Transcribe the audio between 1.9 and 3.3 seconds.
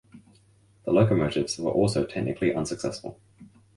technically unsuccessful.